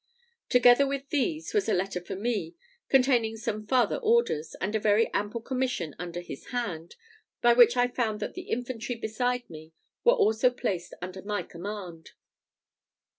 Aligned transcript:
Together 0.49 0.87
with 0.87 1.07
these 1.09 1.53
was 1.53 1.69
a 1.69 1.75
letter 1.75 2.01
for 2.01 2.15
me, 2.15 2.55
containing 2.89 3.37
some 3.37 3.67
farther 3.67 3.97
orders, 3.97 4.55
and 4.59 4.73
a 4.73 4.79
very 4.79 5.13
ample 5.13 5.39
commission 5.39 5.93
under 5.99 6.21
his 6.21 6.47
hand, 6.47 6.95
by 7.39 7.53
which 7.53 7.77
I 7.77 7.87
found 7.87 8.19
that 8.19 8.33
the 8.33 8.49
infantry 8.49 8.95
beside 8.95 9.47
me 9.47 9.73
were 10.03 10.13
also 10.15 10.49
placed 10.49 10.95
under 11.03 11.21
my 11.21 11.43
command. 11.43 12.13